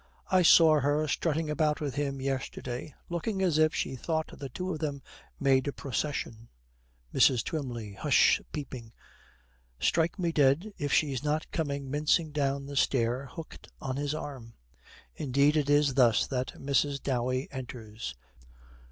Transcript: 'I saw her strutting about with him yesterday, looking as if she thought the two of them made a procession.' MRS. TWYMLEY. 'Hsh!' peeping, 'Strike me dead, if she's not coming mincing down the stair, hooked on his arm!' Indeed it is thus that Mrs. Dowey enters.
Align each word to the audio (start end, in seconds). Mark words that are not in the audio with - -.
'I 0.31 0.41
saw 0.41 0.79
her 0.79 1.07
strutting 1.07 1.47
about 1.47 1.79
with 1.79 1.93
him 1.93 2.19
yesterday, 2.19 2.95
looking 3.07 3.43
as 3.43 3.59
if 3.59 3.75
she 3.75 3.95
thought 3.95 4.31
the 4.39 4.49
two 4.49 4.73
of 4.73 4.79
them 4.79 5.03
made 5.39 5.67
a 5.67 5.71
procession.' 5.71 6.49
MRS. 7.13 7.43
TWYMLEY. 7.43 7.99
'Hsh!' 8.01 8.41
peeping, 8.51 8.93
'Strike 9.79 10.17
me 10.17 10.31
dead, 10.31 10.73
if 10.79 10.91
she's 10.91 11.23
not 11.23 11.51
coming 11.51 11.91
mincing 11.91 12.31
down 12.31 12.65
the 12.65 12.75
stair, 12.75 13.27
hooked 13.27 13.67
on 13.79 13.97
his 13.97 14.15
arm!' 14.15 14.55
Indeed 15.17 15.55
it 15.55 15.69
is 15.69 15.93
thus 15.93 16.25
that 16.25 16.53
Mrs. 16.59 17.03
Dowey 17.03 17.47
enters. 17.51 18.15